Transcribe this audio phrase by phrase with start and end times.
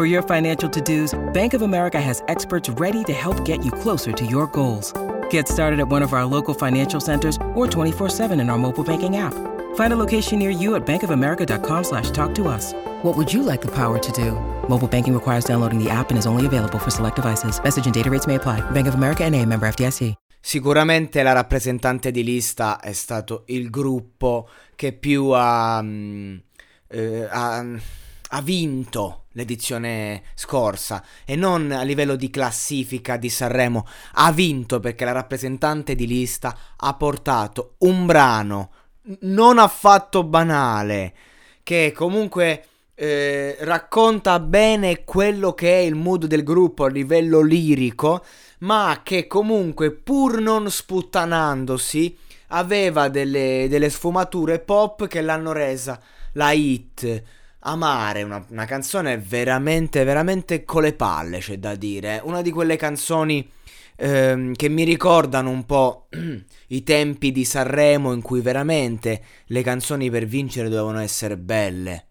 [0.00, 4.12] For your financial to-dos, Bank of America has experts ready to help get you closer
[4.12, 4.94] to your goals.
[5.28, 9.18] Get started at one of our local financial centers or 24-7 in our mobile banking
[9.18, 9.34] app.
[9.74, 12.72] Find a location near you at bankofamerica.com slash talk to us.
[13.02, 14.32] What would you like the power to do?
[14.68, 17.62] Mobile banking requires downloading the app and is only available for select devices.
[17.62, 18.62] Message and data rates may apply.
[18.70, 20.14] Bank of America and a member FDIC.
[20.40, 25.84] Sicuramente la rappresentante di lista è stato il gruppo che più ha,
[26.88, 27.64] eh, ha,
[28.32, 35.04] ha vinto l'edizione scorsa e non a livello di classifica di Sanremo, ha vinto perché
[35.04, 38.70] la rappresentante di lista ha portato un brano
[39.20, 41.14] non affatto banale
[41.62, 42.64] che comunque
[42.94, 48.24] eh, racconta bene quello che è il mood del gruppo a livello lirico,
[48.58, 52.16] ma che comunque pur non sputtanandosi
[52.48, 56.00] aveva delle, delle sfumature pop che l'hanno resa
[56.32, 57.22] la hit
[57.62, 62.20] Amare, una, una, canzone veramente, veramente con le palle, c'è da dire.
[62.24, 63.46] Una di quelle canzoni
[63.96, 66.08] ehm, che mi ricordano un po'
[66.68, 72.06] i tempi di Sanremo in cui veramente le canzoni per vincere dovevano essere belle.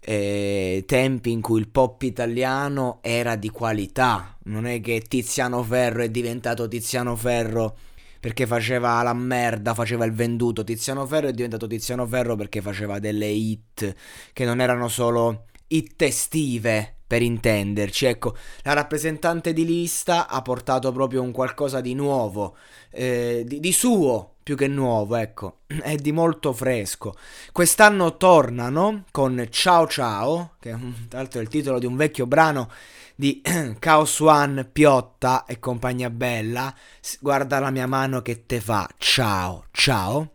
[0.00, 4.36] E tempi in cui il pop italiano era di qualità.
[4.44, 7.76] Non è che Tiziano Ferro è diventato Tiziano Ferro
[8.24, 10.64] perché faceva la merda, faceva il venduto.
[10.64, 13.94] Tiziano Ferro è diventato Tiziano Ferro perché faceva delle hit
[14.32, 18.06] che non erano solo hit estive, per intenderci.
[18.06, 22.56] Ecco, la rappresentante di lista ha portato proprio un qualcosa di nuovo,
[22.90, 27.14] eh, di, di suo più che nuovo, ecco, è di molto fresco.
[27.50, 30.70] Quest'anno tornano con Ciao Ciao, che
[31.08, 32.70] tra l'altro è il titolo di un vecchio brano
[33.16, 33.40] di
[33.78, 36.74] Chaos One, Piotta e compagnia bella.
[37.20, 38.88] Guarda la mia mano che te fa.
[38.98, 40.30] Ciao, ciao.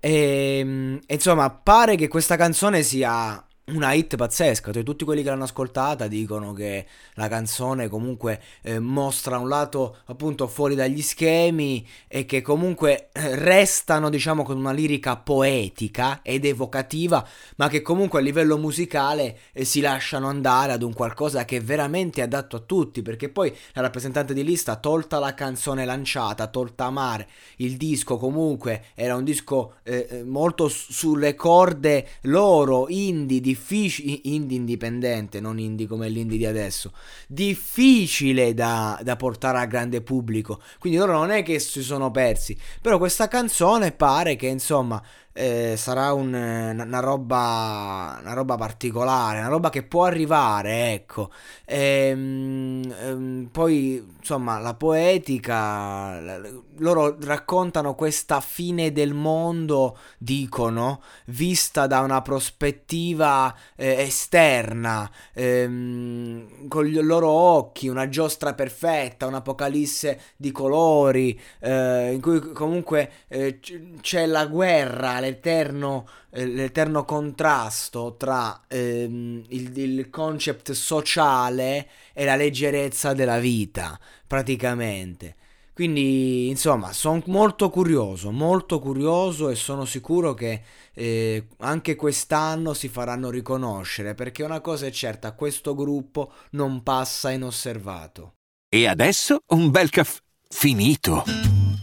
[0.00, 5.44] E, insomma, pare che questa canzone sia una hit pazzesca, cioè, tutti quelli che l'hanno
[5.44, 12.24] ascoltata dicono che la canzone comunque eh, mostra un lato appunto fuori dagli schemi e
[12.24, 17.26] che comunque eh, restano diciamo con una lirica poetica ed evocativa,
[17.56, 21.62] ma che comunque a livello musicale eh, si lasciano andare ad un qualcosa che è
[21.62, 26.86] veramente adatto a tutti, perché poi la rappresentante di lista, tolta la canzone lanciata, tolta
[26.86, 33.56] Amare, il disco comunque era un disco eh, eh, molto sulle corde loro, indie, di
[33.58, 36.92] difficile, indie indipendente, non indie come l'indie di adesso,
[37.26, 40.62] difficile da, da, portare al grande pubblico.
[40.78, 45.02] Quindi loro non è che si sono persi, però questa canzone pare che insomma
[45.38, 51.30] eh, sarà un, una, roba, una roba particolare, una roba che può arrivare, ecco.
[51.64, 56.20] E, ehm, ehm, poi, insomma, la poetica,
[56.78, 66.84] loro raccontano questa fine del mondo, dicono, vista da una prospettiva eh, esterna, ehm, con
[66.84, 73.60] i loro occhi, una giostra perfetta, un'apocalisse di colori, eh, in cui comunque eh,
[74.00, 82.36] c'è la guerra, l'eterno, eh, l'eterno contrasto tra ehm, il, il concept sociale e la
[82.36, 85.36] leggerezza della vita, praticamente.
[85.78, 90.60] Quindi, insomma, sono molto curioso, molto curioso e sono sicuro che
[90.92, 97.30] eh, anche quest'anno si faranno riconoscere, perché una cosa è certa, questo gruppo non passa
[97.30, 98.32] inosservato.
[98.68, 101.47] E adesso un bel caffè finito.